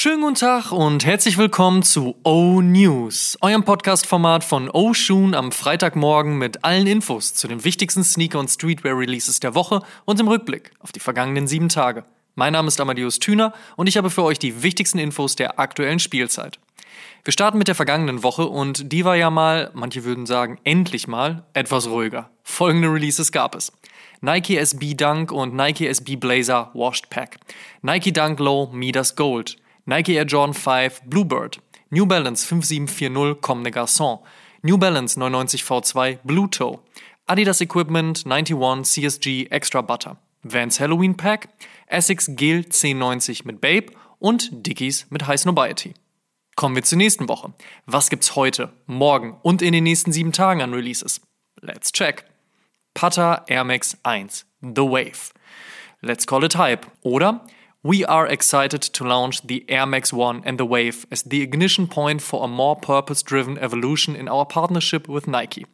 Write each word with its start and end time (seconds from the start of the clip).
Schönen 0.00 0.20
guten 0.20 0.36
Tag 0.36 0.70
und 0.70 1.04
herzlich 1.04 1.38
willkommen 1.38 1.82
zu 1.82 2.14
O 2.22 2.60
News, 2.60 3.36
eurem 3.40 3.64
Podcast-Format 3.64 4.44
von 4.44 4.70
O 4.70 4.94
Shoon 4.94 5.34
am 5.34 5.50
Freitagmorgen 5.50 6.38
mit 6.38 6.62
allen 6.62 6.86
Infos 6.86 7.34
zu 7.34 7.48
den 7.48 7.64
wichtigsten 7.64 8.04
Sneaker- 8.04 8.38
und 8.38 8.48
Streetwear-Releases 8.48 9.40
der 9.40 9.56
Woche 9.56 9.82
und 10.04 10.20
im 10.20 10.28
Rückblick 10.28 10.70
auf 10.78 10.92
die 10.92 11.00
vergangenen 11.00 11.48
sieben 11.48 11.68
Tage. 11.68 12.04
Mein 12.36 12.52
Name 12.52 12.68
ist 12.68 12.80
Amadeus 12.80 13.18
Thüner 13.18 13.52
und 13.74 13.88
ich 13.88 13.96
habe 13.96 14.08
für 14.08 14.22
euch 14.22 14.38
die 14.38 14.62
wichtigsten 14.62 15.00
Infos 15.00 15.34
der 15.34 15.58
aktuellen 15.58 15.98
Spielzeit. 15.98 16.60
Wir 17.24 17.32
starten 17.32 17.58
mit 17.58 17.66
der 17.66 17.74
vergangenen 17.74 18.22
Woche 18.22 18.46
und 18.46 18.92
die 18.92 19.04
war 19.04 19.16
ja 19.16 19.30
mal, 19.30 19.72
manche 19.74 20.04
würden 20.04 20.26
sagen 20.26 20.60
endlich 20.62 21.08
mal, 21.08 21.42
etwas 21.54 21.88
ruhiger. 21.88 22.30
Folgende 22.44 22.86
Releases 22.86 23.32
gab 23.32 23.56
es. 23.56 23.72
Nike 24.20 24.58
SB 24.58 24.94
Dunk 24.94 25.32
und 25.32 25.56
Nike 25.56 25.88
SB 25.88 26.14
Blazer 26.14 26.70
Washed 26.74 27.10
Pack. 27.10 27.40
Nike 27.82 28.12
Dunk 28.12 28.38
Low 28.38 28.70
Midas 28.72 29.16
Gold. 29.16 29.56
Nike 29.88 30.18
Air 30.18 30.26
Jordan 30.26 30.52
5 30.52 31.04
Bluebird, 31.06 31.60
New 31.90 32.04
Balance 32.04 32.44
5740 32.44 33.40
Comme 33.40 33.64
des 33.64 33.70
Garçons, 33.70 34.20
New 34.62 34.76
Balance 34.76 35.16
99 35.16 35.64
V2 35.64 36.18
Blue 36.24 36.46
Toe, 36.46 36.80
Adidas 37.26 37.62
Equipment 37.62 38.26
91 38.26 38.84
CSG 38.84 39.46
Extra 39.50 39.80
Butter, 39.80 40.18
Vans 40.42 40.78
Halloween 40.78 41.16
Pack, 41.16 41.48
Essex 41.86 42.26
Gel 42.36 42.64
1090 42.64 43.46
mit 43.46 43.62
Babe 43.62 43.86
und 44.18 44.50
Dickies 44.66 45.06
mit 45.08 45.26
High 45.26 45.40
Snobiety. 45.40 45.94
Kommen 46.54 46.74
wir 46.74 46.82
zur 46.82 46.98
nächsten 46.98 47.26
Woche. 47.26 47.54
Was 47.86 48.10
gibt's 48.10 48.36
heute, 48.36 48.74
morgen 48.84 49.38
und 49.40 49.62
in 49.62 49.72
den 49.72 49.84
nächsten 49.84 50.12
sieben 50.12 50.32
Tagen 50.32 50.60
an 50.60 50.74
Releases? 50.74 51.22
Let's 51.62 51.92
check. 51.92 52.26
Pata 52.92 53.42
Air 53.46 53.64
Max 53.64 53.96
1, 54.02 54.44
The 54.60 54.82
Wave. 54.82 55.32
Let's 56.02 56.26
call 56.26 56.44
it 56.44 56.58
Hype. 56.58 56.86
Oder 57.00 57.46
We 57.88 58.04
are 58.04 58.26
excited 58.26 58.82
to 58.82 59.04
launch 59.04 59.40
the 59.46 59.64
Air 59.66 59.86
Max 59.86 60.12
1 60.12 60.42
and 60.44 60.58
the 60.58 60.66
Wave 60.66 61.06
as 61.10 61.22
the 61.22 61.40
ignition 61.40 61.86
point 61.86 62.20
for 62.20 62.44
a 62.44 62.46
more 62.46 62.76
purpose 62.76 63.22
driven 63.22 63.56
evolution 63.56 64.14
in 64.14 64.28
our 64.28 64.44
partnership 64.44 65.08
with 65.08 65.26
Nike. 65.26 65.64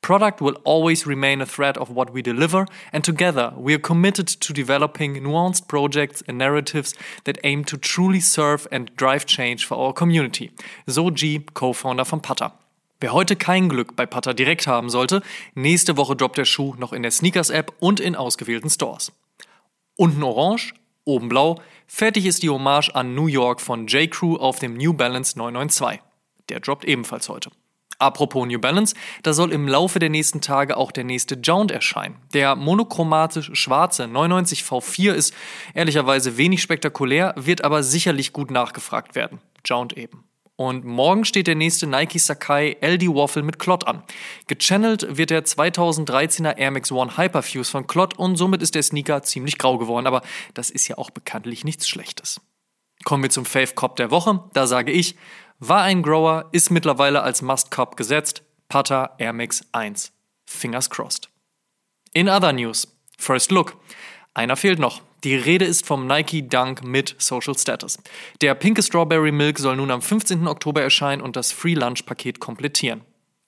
Product 0.00 0.40
will 0.40 0.60
always 0.62 1.08
remain 1.08 1.40
a 1.40 1.44
thread 1.44 1.76
of 1.76 1.90
what 1.90 2.12
we 2.12 2.22
deliver, 2.22 2.66
and 2.92 3.02
together 3.02 3.52
we 3.56 3.74
are 3.74 3.80
committed 3.80 4.28
to 4.28 4.52
developing 4.52 5.14
nuanced 5.14 5.66
projects 5.66 6.22
and 6.28 6.38
narratives 6.38 6.94
that 7.24 7.40
aim 7.42 7.64
to 7.64 7.76
truly 7.76 8.20
serve 8.20 8.68
and 8.70 8.94
drive 8.94 9.26
change 9.26 9.66
for 9.66 9.76
our 9.76 9.92
community. 9.92 10.52
So 10.86 11.10
G, 11.10 11.40
Co-Founder 11.52 12.04
von 12.04 12.20
Pata. 12.20 12.52
Wer 13.00 13.12
heute 13.12 13.34
kein 13.34 13.68
Glück 13.68 13.96
bei 13.96 14.06
Pata 14.06 14.34
direkt 14.34 14.68
haben 14.68 14.88
sollte, 14.88 15.20
nächste 15.56 15.96
Woche 15.96 16.14
droppt 16.14 16.38
der 16.38 16.44
Schuh 16.44 16.76
noch 16.78 16.92
in 16.92 17.02
der 17.02 17.10
Sneakers-App 17.10 17.72
und 17.80 17.98
in 17.98 18.14
ausgewählten 18.14 18.70
Stores. 18.70 19.10
Unten 19.96 20.22
orange, 20.22 20.72
oben 21.06 21.30
blau, 21.30 21.60
fertig 21.86 22.26
ist 22.26 22.42
die 22.42 22.50
Hommage 22.50 22.90
an 22.94 23.14
New 23.14 23.26
York 23.26 23.62
von 23.62 23.86
J. 23.86 24.10
Crew 24.10 24.36
auf 24.36 24.58
dem 24.58 24.74
New 24.74 24.92
Balance 24.92 25.38
992. 25.38 26.02
Der 26.50 26.60
droppt 26.60 26.84
ebenfalls 26.84 27.28
heute. 27.30 27.50
Apropos 27.98 28.46
New 28.46 28.58
Balance, 28.58 28.94
da 29.22 29.32
soll 29.32 29.52
im 29.52 29.66
Laufe 29.66 29.98
der 29.98 30.10
nächsten 30.10 30.42
Tage 30.42 30.76
auch 30.76 30.92
der 30.92 31.04
nächste 31.04 31.36
Jound 31.36 31.70
erscheinen. 31.70 32.16
Der 32.34 32.54
monochromatisch 32.54 33.50
schwarze 33.54 34.06
99 34.06 34.62
V4 34.62 35.14
ist 35.14 35.34
ehrlicherweise 35.72 36.36
wenig 36.36 36.60
spektakulär, 36.60 37.32
wird 37.36 37.64
aber 37.64 37.82
sicherlich 37.82 38.34
gut 38.34 38.50
nachgefragt 38.50 39.14
werden. 39.14 39.40
Jound 39.64 39.96
eben. 39.96 40.24
Und 40.56 40.86
morgen 40.86 41.26
steht 41.26 41.48
der 41.48 41.54
nächste 41.54 41.86
Nike 41.86 42.18
Sakai 42.18 42.78
LD 42.80 43.08
Waffle 43.08 43.42
mit 43.42 43.58
Klott 43.58 43.86
an. 43.86 44.02
Gechannelt 44.46 45.16
wird 45.16 45.28
der 45.28 45.44
2013er 45.44 46.56
Air 46.56 46.70
Max 46.70 46.90
One 46.90 47.18
Hyperfuse 47.18 47.70
von 47.70 47.86
Klott 47.86 48.14
und 48.18 48.36
somit 48.36 48.62
ist 48.62 48.74
der 48.74 48.82
Sneaker 48.82 49.22
ziemlich 49.22 49.58
grau 49.58 49.76
geworden, 49.76 50.06
aber 50.06 50.22
das 50.54 50.70
ist 50.70 50.88
ja 50.88 50.96
auch 50.96 51.10
bekanntlich 51.10 51.64
nichts 51.64 51.86
Schlechtes. 51.86 52.40
Kommen 53.04 53.22
wir 53.22 53.30
zum 53.30 53.44
Fave 53.44 53.74
Cop 53.74 53.96
der 53.96 54.10
Woche. 54.10 54.42
Da 54.54 54.66
sage 54.66 54.92
ich, 54.92 55.16
war 55.58 55.82
ein 55.82 56.02
Grower, 56.02 56.48
ist 56.52 56.70
mittlerweile 56.70 57.22
als 57.22 57.42
Must 57.42 57.70
Cop 57.70 57.96
gesetzt. 57.96 58.42
Pata 58.68 59.14
Air 59.18 59.34
Max 59.34 59.62
1. 59.72 60.12
Fingers 60.46 60.88
crossed. 60.88 61.28
In 62.14 62.28
other 62.28 62.52
news. 62.52 62.88
First 63.18 63.50
Look. 63.50 63.76
Einer 64.32 64.56
fehlt 64.56 64.78
noch. 64.78 65.02
Die 65.26 65.34
Rede 65.34 65.64
ist 65.64 65.84
vom 65.84 66.06
Nike 66.06 66.48
Dunk 66.48 66.84
mit 66.84 67.16
Social 67.18 67.58
Status. 67.58 67.98
Der 68.42 68.54
pinke 68.54 68.80
Strawberry 68.80 69.32
Milk 69.32 69.58
soll 69.58 69.74
nun 69.74 69.90
am 69.90 70.00
15. 70.00 70.46
Oktober 70.46 70.82
erscheinen 70.82 71.20
und 71.20 71.34
das 71.34 71.50
Free 71.50 71.74
Lunch 71.74 72.06
Paket 72.06 72.38
komplettieren. 72.38 73.00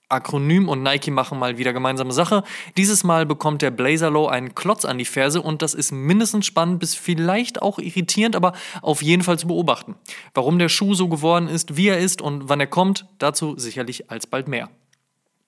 Akronym 0.09 0.69
und 0.69 0.83
Nike 0.83 1.13
machen 1.13 1.39
mal 1.39 1.57
wieder 1.57 1.73
gemeinsame 1.73 2.13
Sache. 2.13 2.43
Dieses 2.77 3.05
Mal 3.05 3.27
bekommt 3.27 3.63
der 3.63 3.71
Blazer 3.71 4.11
Low 4.11 4.27
einen 4.27 4.57
Klotz 4.57 4.85
an 4.85 4.99
die 4.99 5.05
Ferse 5.05 5.41
und 5.41 5.63
das 5.63 5.73
ist 5.73 5.93
mindestens 5.93 6.47
spannend 6.47 6.81
bis 6.81 6.97
vielleicht 6.97 7.63
auch 7.63 7.79
irritierend, 7.79 8.35
aber 8.35 8.55
auf 8.83 9.01
jeden 9.01 9.23
Fall 9.23 9.39
zu 9.39 9.47
beobachten. 9.47 9.95
Warum 10.35 10.59
der 10.59 10.71
Schuh 10.71 10.95
so 10.95 11.07
geworden 11.07 11.47
ist, 11.47 11.77
wie 11.77 11.87
er 11.87 12.01
ist 12.01 12.21
und 12.21 12.49
wann 12.49 12.59
er 12.59 12.67
kommt, 12.67 13.07
dazu 13.19 13.57
sicherlich 13.57 14.11
alsbald 14.11 14.49
mehr. 14.49 14.69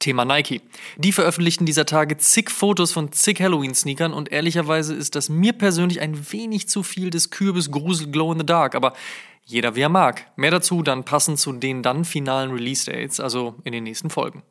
Thema 0.00 0.24
Nike. 0.24 0.60
Die 0.96 1.12
veröffentlichten 1.12 1.66
dieser 1.66 1.86
Tage 1.86 2.16
zig 2.16 2.50
Fotos 2.50 2.90
von 2.90 3.12
zig 3.12 3.40
Halloween-Sneakern 3.40 4.12
und 4.12 4.32
ehrlicherweise 4.32 4.94
ist 4.94 5.14
das 5.14 5.28
mir 5.28 5.52
persönlich 5.52 6.00
ein 6.00 6.32
wenig 6.32 6.68
zu 6.68 6.82
viel 6.82 7.10
des 7.10 7.30
Kürbis-Grusel 7.30 8.10
Glow 8.10 8.32
in 8.32 8.40
the 8.40 8.46
Dark, 8.46 8.74
aber 8.74 8.94
jeder 9.44 9.76
wie 9.76 9.82
er 9.82 9.88
mag. 9.88 10.26
Mehr 10.36 10.50
dazu 10.50 10.82
dann 10.82 11.04
passend 11.04 11.38
zu 11.38 11.52
den 11.52 11.82
dann 11.82 12.04
finalen 12.04 12.50
Release-Dates, 12.50 13.20
also 13.20 13.54
in 13.64 13.72
den 13.72 13.84
nächsten 13.84 14.10
Folgen. 14.10 14.42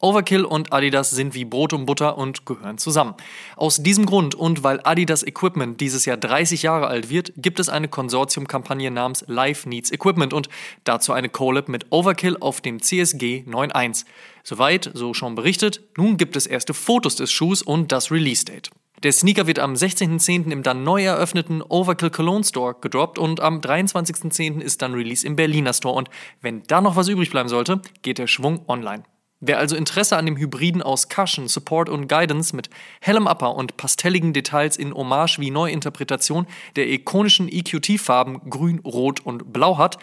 Overkill 0.00 0.44
und 0.44 0.72
Adidas 0.72 1.10
sind 1.10 1.34
wie 1.34 1.44
Brot 1.44 1.72
und 1.72 1.84
Butter 1.84 2.16
und 2.16 2.46
gehören 2.46 2.78
zusammen. 2.78 3.14
Aus 3.56 3.82
diesem 3.82 4.06
Grund 4.06 4.36
und 4.36 4.62
weil 4.62 4.80
Adidas 4.84 5.24
Equipment 5.24 5.80
dieses 5.80 6.04
Jahr 6.04 6.16
30 6.16 6.62
Jahre 6.62 6.86
alt 6.86 7.10
wird, 7.10 7.32
gibt 7.36 7.58
es 7.58 7.68
eine 7.68 7.88
Konsortiumkampagne 7.88 8.92
namens 8.92 9.24
Life 9.26 9.68
Needs 9.68 9.90
Equipment 9.90 10.32
und 10.32 10.48
dazu 10.84 11.12
eine 11.12 11.28
Collab 11.28 11.68
mit 11.68 11.86
Overkill 11.90 12.36
auf 12.38 12.60
dem 12.60 12.80
CSG 12.80 13.42
9.1. 13.48 14.04
Soweit, 14.44 14.88
so 14.94 15.14
schon 15.14 15.34
berichtet, 15.34 15.80
nun 15.96 16.16
gibt 16.16 16.36
es 16.36 16.46
erste 16.46 16.74
Fotos 16.74 17.16
des 17.16 17.32
Schuhs 17.32 17.60
und 17.60 17.90
das 17.90 18.12
Release-Date. 18.12 18.70
Der 19.02 19.10
Sneaker 19.10 19.48
wird 19.48 19.58
am 19.58 19.74
16.10. 19.74 20.52
im 20.52 20.62
dann 20.62 20.84
neu 20.84 21.04
eröffneten 21.04 21.60
Overkill 21.60 22.10
Cologne 22.10 22.44
Store 22.44 22.76
gedroppt 22.80 23.18
und 23.18 23.40
am 23.40 23.58
23.10. 23.58 24.60
ist 24.60 24.80
dann 24.80 24.94
Release 24.94 25.26
im 25.26 25.34
Berliner 25.34 25.72
Store. 25.72 25.96
Und 25.96 26.08
wenn 26.40 26.62
da 26.68 26.80
noch 26.80 26.94
was 26.94 27.08
übrig 27.08 27.30
bleiben 27.30 27.48
sollte, 27.48 27.80
geht 28.02 28.18
der 28.18 28.28
Schwung 28.28 28.64
online. 28.68 29.02
Wer 29.40 29.58
also 29.58 29.76
Interesse 29.76 30.16
an 30.16 30.26
dem 30.26 30.36
Hybriden 30.36 30.82
aus 30.82 31.08
Cushion, 31.08 31.46
Support 31.46 31.88
und 31.88 32.08
Guidance 32.08 32.56
mit 32.56 32.70
hellem 33.00 33.26
Upper 33.26 33.54
und 33.54 33.76
pastelligen 33.76 34.32
Details 34.32 34.76
in 34.76 34.92
Hommage 34.92 35.38
wie 35.38 35.50
Neuinterpretation 35.50 36.46
der 36.74 36.88
ikonischen 36.88 37.48
EQT-Farben 37.48 38.50
Grün, 38.50 38.80
Rot 38.80 39.20
und 39.20 39.52
Blau 39.52 39.78
hat, 39.78 39.98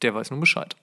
der 0.00 0.14
weiß 0.14 0.30
nun 0.30 0.40
Bescheid. 0.40 0.74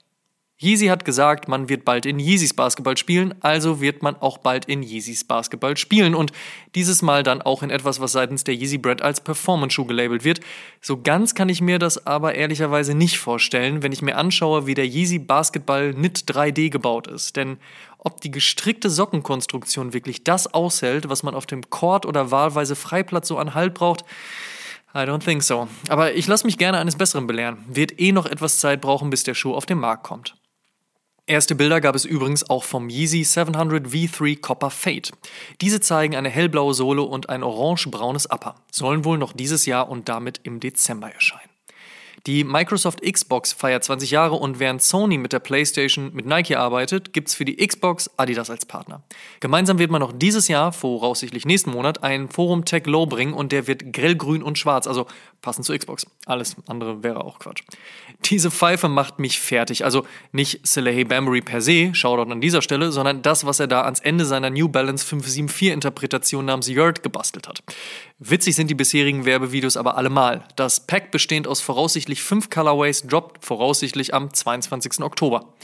Yeezy 0.58 0.86
hat 0.86 1.04
gesagt, 1.04 1.48
man 1.48 1.68
wird 1.68 1.84
bald 1.84 2.06
in 2.06 2.18
Yeezys 2.18 2.54
Basketball 2.54 2.96
spielen, 2.96 3.34
also 3.40 3.82
wird 3.82 4.02
man 4.02 4.16
auch 4.16 4.38
bald 4.38 4.64
in 4.64 4.82
Yeezys 4.82 5.24
Basketball 5.24 5.76
spielen 5.76 6.14
und 6.14 6.32
dieses 6.74 7.02
Mal 7.02 7.22
dann 7.22 7.42
auch 7.42 7.62
in 7.62 7.68
etwas, 7.68 8.00
was 8.00 8.12
seitens 8.12 8.42
der 8.42 8.54
Yeezy 8.54 8.78
Brand 8.78 9.02
als 9.02 9.20
Performance-Schuh 9.20 9.84
gelabelt 9.84 10.24
wird. 10.24 10.40
So 10.80 11.02
ganz 11.02 11.34
kann 11.34 11.50
ich 11.50 11.60
mir 11.60 11.78
das 11.78 12.06
aber 12.06 12.36
ehrlicherweise 12.36 12.94
nicht 12.94 13.18
vorstellen, 13.18 13.82
wenn 13.82 13.92
ich 13.92 14.00
mir 14.00 14.16
anschaue, 14.16 14.66
wie 14.66 14.72
der 14.72 14.86
Yeezy 14.86 15.18
Basketball 15.18 15.92
NIT 15.92 16.24
3D 16.26 16.70
gebaut 16.70 17.06
ist. 17.06 17.36
Denn 17.36 17.58
ob 17.98 18.22
die 18.22 18.30
gestrickte 18.30 18.88
Sockenkonstruktion 18.88 19.92
wirklich 19.92 20.24
das 20.24 20.54
aushält, 20.54 21.10
was 21.10 21.22
man 21.22 21.34
auf 21.34 21.44
dem 21.44 21.68
Court 21.68 22.06
oder 22.06 22.30
wahlweise 22.30 22.76
Freiplatz 22.76 23.28
so 23.28 23.36
an 23.36 23.52
Halt 23.52 23.74
braucht, 23.74 24.06
I 24.94 25.00
don't 25.00 25.22
think 25.22 25.42
so. 25.42 25.68
Aber 25.90 26.14
ich 26.14 26.26
lasse 26.26 26.46
mich 26.46 26.56
gerne 26.56 26.78
eines 26.78 26.96
Besseren 26.96 27.26
belehren. 27.26 27.58
Wird 27.68 28.00
eh 28.00 28.12
noch 28.12 28.24
etwas 28.24 28.60
Zeit 28.60 28.80
brauchen, 28.80 29.10
bis 29.10 29.24
der 29.24 29.34
Schuh 29.34 29.54
auf 29.54 29.66
den 29.66 29.78
Markt 29.78 30.04
kommt. 30.04 30.35
Erste 31.28 31.56
Bilder 31.56 31.80
gab 31.80 31.96
es 31.96 32.04
übrigens 32.04 32.48
auch 32.48 32.62
vom 32.62 32.88
Yeezy 32.88 33.24
700 33.24 33.88
V3 33.88 34.40
Copper 34.40 34.70
Fade. 34.70 35.10
Diese 35.60 35.80
zeigen 35.80 36.14
eine 36.14 36.28
hellblaue 36.28 36.72
Sohle 36.72 37.02
und 37.02 37.30
ein 37.30 37.42
orangebraunes 37.42 38.30
Upper. 38.30 38.54
Sollen 38.70 39.04
wohl 39.04 39.18
noch 39.18 39.32
dieses 39.32 39.66
Jahr 39.66 39.88
und 39.88 40.08
damit 40.08 40.38
im 40.44 40.60
Dezember 40.60 41.10
erscheinen. 41.10 41.55
Die 42.26 42.42
Microsoft 42.42 43.02
Xbox 43.02 43.52
feiert 43.52 43.84
20 43.84 44.10
Jahre 44.10 44.34
und 44.34 44.58
während 44.58 44.82
Sony 44.82 45.16
mit 45.16 45.32
der 45.32 45.38
PlayStation 45.38 46.10
mit 46.12 46.26
Nike 46.26 46.56
arbeitet, 46.56 47.12
gibt 47.12 47.28
es 47.28 47.36
für 47.36 47.44
die 47.44 47.64
Xbox 47.64 48.10
Adidas 48.16 48.50
als 48.50 48.66
Partner. 48.66 49.02
Gemeinsam 49.38 49.78
wird 49.78 49.92
man 49.92 50.00
noch 50.00 50.12
dieses 50.12 50.48
Jahr, 50.48 50.72
voraussichtlich 50.72 51.44
nächsten 51.44 51.70
Monat, 51.70 52.02
einen 52.02 52.28
Forum 52.28 52.64
Tech 52.64 52.86
Low 52.86 53.06
bringen 53.06 53.32
und 53.32 53.52
der 53.52 53.68
wird 53.68 53.92
grellgrün 53.92 54.42
und 54.42 54.58
schwarz, 54.58 54.88
also 54.88 55.06
passend 55.40 55.66
zu 55.66 55.78
Xbox. 55.78 56.04
Alles 56.26 56.56
andere 56.66 57.04
wäre 57.04 57.24
auch 57.24 57.38
Quatsch. 57.38 57.62
Diese 58.24 58.50
Pfeife 58.50 58.88
macht 58.88 59.20
mich 59.20 59.38
fertig. 59.38 59.84
Also 59.84 60.04
nicht 60.32 60.66
Salehi 60.66 61.04
Bambury 61.04 61.42
per 61.42 61.60
se, 61.60 61.94
Shoutout 61.94 62.32
an 62.32 62.40
dieser 62.40 62.60
Stelle, 62.60 62.90
sondern 62.90 63.22
das, 63.22 63.46
was 63.46 63.60
er 63.60 63.68
da 63.68 63.82
ans 63.82 64.00
Ende 64.00 64.24
seiner 64.24 64.50
New 64.50 64.68
Balance 64.68 65.06
574 65.06 65.68
Interpretation 65.68 66.44
namens 66.44 66.66
Yurt 66.68 67.04
gebastelt 67.04 67.46
hat. 67.46 67.62
Witzig 68.18 68.56
sind 68.56 68.68
die 68.68 68.74
bisherigen 68.74 69.26
Werbevideos 69.26 69.76
aber 69.76 69.96
allemal. 69.96 70.42
Das 70.56 70.86
Pack 70.86 71.10
bestehend 71.10 71.46
aus 71.46 71.60
voraussichtlich 71.60 72.15
fünf 72.22 72.50
Colorways 72.50 73.02
droppt 73.02 73.44
voraussichtlich 73.44 74.14
am 74.14 74.32
22. 74.32 75.00
Oktober. 75.00 75.54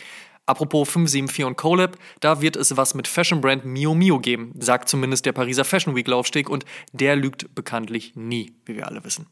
Apropos 0.45 0.89
574 0.89 1.45
und 1.45 1.57
Colab, 1.57 1.97
da 2.21 2.41
wird 2.41 2.57
es 2.57 2.77
was 2.77 2.95
mit 2.95 3.07
Fashion 3.07 3.41
Brand 3.41 3.65
Mio 3.65 3.95
Mio 3.95 4.19
geben, 4.19 4.53
sagt 4.59 4.89
zumindest 4.89 5.25
der 5.25 5.33
Pariser 5.33 5.65
Fashion 5.65 5.95
Week 5.95 6.09
Laufsteg 6.09 6.51
und 6.51 6.65
der 6.93 7.15
lügt 7.15 7.55
bekanntlich 7.55 8.17
nie, 8.17 8.53
wie 8.65 8.75
wir 8.75 8.89
alle 8.89 9.05
wissen. 9.05 9.29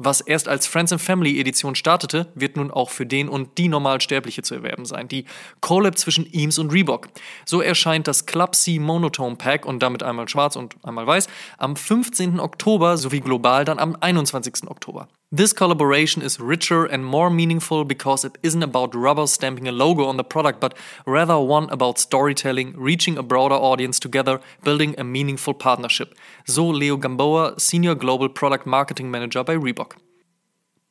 Was 0.00 0.20
erst 0.20 0.46
als 0.46 0.68
Friends 0.68 0.92
and 0.92 1.02
Family 1.02 1.40
Edition 1.40 1.74
startete, 1.74 2.30
wird 2.36 2.56
nun 2.56 2.70
auch 2.70 2.90
für 2.90 3.04
den 3.04 3.28
und 3.28 3.58
die 3.58 3.66
Normalsterbliche 3.66 4.42
zu 4.42 4.54
erwerben 4.54 4.84
sein. 4.84 5.08
Die 5.08 5.24
Collab 5.60 5.98
zwischen 5.98 6.24
Eames 6.32 6.58
und 6.58 6.72
Reebok. 6.72 7.08
So 7.44 7.60
erscheint 7.60 8.06
das 8.06 8.24
Club 8.24 8.54
C 8.54 8.78
Monotone 8.78 9.34
Pack 9.34 9.66
und 9.66 9.82
damit 9.82 10.04
einmal 10.04 10.28
schwarz 10.28 10.54
und 10.54 10.76
einmal 10.84 11.06
weiß 11.06 11.26
am 11.58 11.74
15. 11.74 12.38
Oktober 12.38 12.96
sowie 12.96 13.20
global 13.20 13.64
dann 13.64 13.80
am 13.80 13.96
21. 14.00 14.68
Oktober. 14.68 15.08
This 15.30 15.52
collaboration 15.52 16.22
is 16.22 16.40
richer 16.40 16.86
and 16.86 17.04
more 17.04 17.28
meaningful 17.28 17.84
because 17.84 18.24
it 18.24 18.38
isn't 18.42 18.62
about 18.62 18.94
rubber 18.94 19.26
stamping 19.26 19.68
a 19.68 19.72
logo 19.72 20.06
on 20.06 20.16
the 20.16 20.24
product, 20.24 20.58
but 20.58 20.72
rather 21.04 21.38
one 21.38 21.68
about 21.68 21.98
storytelling, 21.98 22.72
reaching 22.78 23.18
a 23.18 23.22
broader 23.22 23.54
audience 23.54 24.00
together, 24.00 24.40
building 24.64 24.94
a 24.96 25.04
meaningful 25.04 25.52
partnership. 25.52 26.14
So 26.46 26.66
Leo 26.70 26.96
Gamboa, 26.96 27.60
Senior 27.60 27.94
Global 27.94 28.30
Product 28.30 28.64
Marketing 28.64 29.10
Manager 29.10 29.44
bei 29.44 29.58
Reebok. 29.58 29.96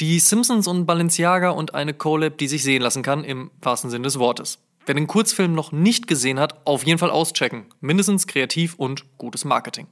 Die 0.02 0.20
Simpsons 0.20 0.68
und 0.68 0.86
Balenciaga 0.86 1.50
und 1.50 1.74
eine 1.74 1.96
Collab, 1.96 2.38
die 2.38 2.48
sich 2.48 2.62
sehen 2.62 2.84
lassen 2.84 3.02
kann, 3.02 3.24
im 3.24 3.50
wahrsten 3.60 3.90
Sinne 3.90 4.04
des 4.04 4.20
Wortes. 4.20 4.60
Wer 4.86 4.94
den 4.94 5.08
Kurzfilm 5.08 5.56
noch 5.56 5.72
nicht 5.72 6.06
gesehen 6.06 6.40
hat, 6.40 6.62
auf 6.64 6.86
jeden 6.86 7.00
Fall 7.00 7.10
auschecken. 7.10 7.66
Mindestens 7.82 8.28
kreativ 8.28 8.76
und 8.76 9.18
gutes 9.18 9.46
Marketing. 9.46 9.88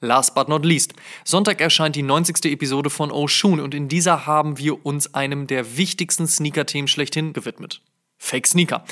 Last 0.00 0.34
but 0.34 0.48
not 0.48 0.64
least. 0.64 0.94
Sonntag 1.24 1.60
erscheint 1.60 1.94
die 1.94 2.02
90. 2.02 2.46
Episode 2.46 2.88
von 2.88 3.10
Oshun 3.10 3.60
und 3.60 3.74
in 3.74 3.88
dieser 3.88 4.26
haben 4.26 4.56
wir 4.58 4.86
uns 4.86 5.14
einem 5.14 5.46
der 5.46 5.76
wichtigsten 5.76 6.26
Sneaker-Themen 6.26 6.88
schlechthin 6.88 7.34
gewidmet. 7.34 7.82
Fake 8.16 8.46
Sneaker. 8.46 8.84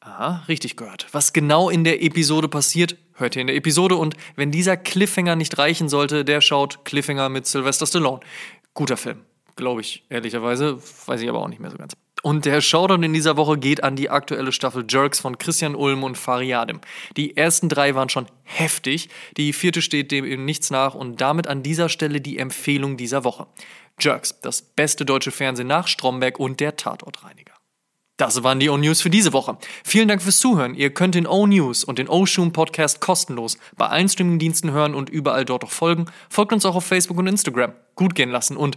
Aha, 0.00 0.44
richtig 0.48 0.76
gehört. 0.76 1.08
Was 1.12 1.32
genau 1.32 1.68
in 1.68 1.84
der 1.84 2.02
Episode 2.02 2.48
passiert, 2.48 2.96
hört 3.14 3.36
ihr 3.36 3.42
in 3.42 3.48
der 3.48 3.56
Episode 3.56 3.96
und 3.96 4.16
wenn 4.36 4.50
dieser 4.50 4.76
Cliffhanger 4.76 5.36
nicht 5.36 5.58
reichen 5.58 5.88
sollte, 5.88 6.24
der 6.24 6.40
schaut 6.40 6.84
Cliffhanger 6.84 7.28
mit 7.28 7.46
Sylvester 7.46 7.86
Stallone. 7.86 8.20
Guter 8.72 8.96
Film, 8.96 9.20
glaube 9.56 9.80
ich, 9.80 10.04
ehrlicherweise, 10.08 10.78
weiß 11.06 11.20
ich 11.20 11.28
aber 11.28 11.40
auch 11.40 11.48
nicht 11.48 11.60
mehr 11.60 11.70
so 11.70 11.76
ganz. 11.76 11.94
Und 12.22 12.44
der 12.44 12.60
Showdown 12.60 13.02
in 13.02 13.14
dieser 13.14 13.36
Woche 13.36 13.56
geht 13.56 13.82
an 13.82 13.96
die 13.96 14.10
aktuelle 14.10 14.52
Staffel 14.52 14.84
Jerks 14.88 15.20
von 15.20 15.38
Christian 15.38 15.74
Ulm 15.74 16.02
und 16.02 16.18
Fariadim. 16.18 16.80
Die 17.16 17.36
ersten 17.36 17.68
drei 17.70 17.94
waren 17.94 18.10
schon 18.10 18.26
heftig, 18.42 19.08
die 19.36 19.52
vierte 19.52 19.80
steht 19.80 20.10
dem 20.10 20.26
eben 20.26 20.44
nichts 20.44 20.70
nach 20.70 20.94
und 20.94 21.20
damit 21.20 21.46
an 21.46 21.62
dieser 21.62 21.88
Stelle 21.88 22.20
die 22.20 22.38
Empfehlung 22.38 22.98
dieser 22.98 23.24
Woche. 23.24 23.46
Jerks, 23.98 24.38
das 24.40 24.60
beste 24.62 25.04
deutsche 25.04 25.30
Fernsehen 25.30 25.68
nach 25.68 25.88
Stromberg 25.88 26.38
und 26.38 26.60
der 26.60 26.76
Tatortreiniger. 26.76 27.54
Das 28.20 28.42
waren 28.42 28.60
die 28.60 28.68
O-News 28.68 29.00
für 29.00 29.08
diese 29.08 29.32
Woche. 29.32 29.56
Vielen 29.82 30.06
Dank 30.06 30.20
fürs 30.20 30.40
Zuhören. 30.40 30.74
Ihr 30.74 30.92
könnt 30.92 31.14
den 31.14 31.26
O-News 31.26 31.84
und 31.84 31.98
den 31.98 32.06
O-Shoom 32.06 32.52
Podcast 32.52 33.00
kostenlos 33.00 33.56
bei 33.78 33.86
allen 33.86 34.10
Streamingdiensten 34.10 34.72
hören 34.72 34.94
und 34.94 35.08
überall 35.08 35.46
dort 35.46 35.64
auch 35.64 35.70
folgen. 35.70 36.04
Folgt 36.28 36.52
uns 36.52 36.66
auch 36.66 36.76
auf 36.76 36.84
Facebook 36.84 37.16
und 37.16 37.26
Instagram. 37.26 37.72
Gut 37.94 38.14
gehen 38.14 38.30
lassen 38.30 38.58
und 38.58 38.76